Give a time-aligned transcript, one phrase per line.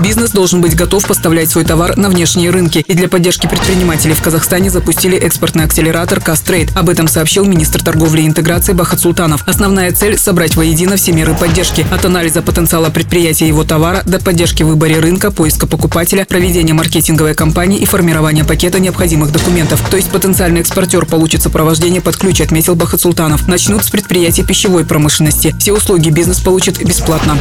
[0.00, 2.78] Бизнес должен быть готов поставлять свой товар на внешние рынки.
[2.86, 6.76] И для поддержки предпринимателей в Казахстане запустили экспортный акселератор «Кастрейд».
[6.76, 9.44] Об этом сообщил министр торговли и интеграции Бахат Султанов.
[9.46, 11.86] Основная цель– собрать воедино все меры поддержки.
[11.90, 16.74] От анализа потенциала предприятия и его товара до поддержки в выборе рынка, поиска покупателя, проведения
[16.74, 19.80] маркетинговой кампании и формирования пакета необходимых документов.
[19.90, 23.46] То есть потенциальный экспортер получит сопровождение под ключ, отметил Бахат Султанов.
[23.48, 25.54] Начнут с предприятий пищевой промышленности.
[25.58, 27.38] Все услуги бизнес получит бесплатно.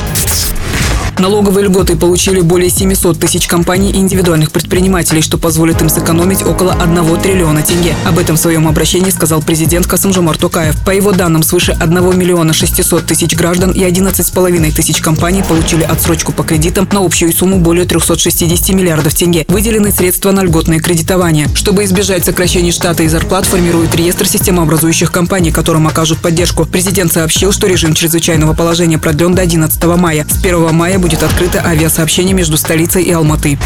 [1.20, 6.74] Налоговые льготы получили более 700 тысяч компаний и индивидуальных предпринимателей, что позволит им сэкономить около
[6.74, 7.96] 1 триллиона тенге.
[8.06, 10.76] Об этом в своем обращении сказал президент Касымжомар Токаев.
[10.84, 16.32] По его данным, свыше 1 миллиона 600 тысяч граждан и 11,5 тысяч компаний получили отсрочку
[16.32, 19.46] по кредитам на общую сумму более 360 миллиардов тенге.
[19.48, 21.48] Выделены средства на льготное кредитование.
[21.54, 26.66] Чтобы избежать сокращений штата и зарплат, формирует реестр системообразующих компаний, которым окажут поддержку.
[26.66, 30.26] Президент сообщил, что режим чрезвычайного положения продлен до 11 мая.
[30.28, 33.58] С 1 мая будет открыто авиасообщение между столицей и Алматы.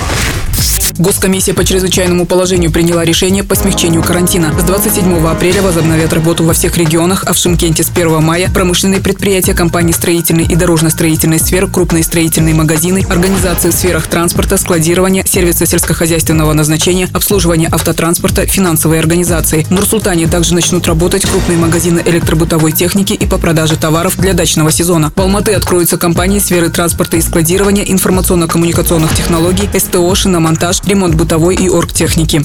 [0.99, 4.51] Госкомиссия по чрезвычайному положению приняла решение по смягчению карантина.
[4.59, 8.99] С 27 апреля возобновят работу во всех регионах, а в Шимкенте с 1 мая промышленные
[8.99, 15.67] предприятия, компании строительной и дорожно-строительной сфер, крупные строительные магазины, организации в сферах транспорта, складирования, сервиса
[15.67, 19.63] сельскохозяйственного назначения, обслуживания автотранспорта, финансовые организации.
[19.65, 24.71] В Нур-Султане также начнут работать крупные магазины электробытовой техники и по продаже товаров для дачного
[24.71, 25.11] сезона.
[25.15, 31.69] В Алматы откроются компании сферы транспорта и складирования, информационно-коммуникационных технологий, СТО, шиномонтаж, ремонт бытовой и
[31.69, 32.41] оргтехники.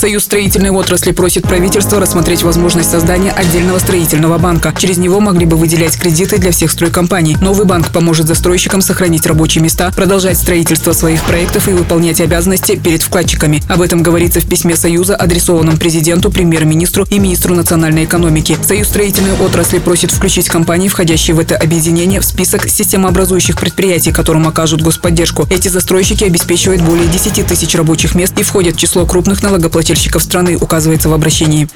[0.00, 4.74] Союз строительной отрасли просит правительства рассмотреть возможность создания отдельного строительного банка.
[4.78, 7.36] Через него могли бы выделять кредиты для всех стройкомпаний.
[7.42, 13.02] Новый банк поможет застройщикам сохранить рабочие места, продолжать строительство своих проектов и выполнять обязанности перед
[13.02, 13.62] вкладчиками.
[13.68, 18.56] Об этом говорится в письме Союза, адресованном президенту, премьер-министру и министру национальной экономики.
[18.66, 24.48] Союз строительной отрасли просит включить компании, входящие в это объединение, в список системообразующих предприятий, которым
[24.48, 25.46] окажут господдержку.
[25.50, 30.22] Эти застройщики обеспечивают более 10 тысяч рабочих мест и входят в число крупных налогоплательщиков налогоплательщиков
[30.22, 31.68] страны, указывается в обращении.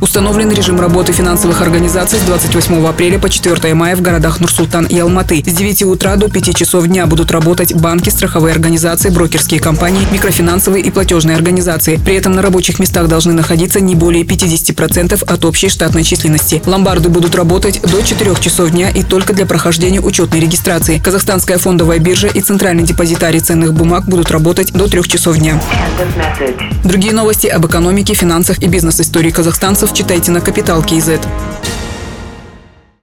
[0.00, 4.98] Установлен режим работы финансовых организаций с 28 апреля по 4 мая в городах Нур-Султан и
[4.98, 5.42] Алматы.
[5.46, 10.82] С 9 утра до 5 часов дня будут работать банки, страховые организации, брокерские компании, микрофинансовые
[10.82, 12.00] и платежные организации.
[12.04, 16.62] При этом на рабочих местах должны находиться не более 50% от общей штатной численности.
[16.66, 20.98] Ломбарды будут работать до 4 часов дня и только для прохождения учетной регистрации.
[20.98, 25.60] Казахстанская фондовая биржа и центральный депозитарий ценных бумаг будут работать до 3 часов дня.
[26.82, 31.20] Другие новости об экономике, финансах и бизнес-истории казахстанцев читайте на Капитал Киезет.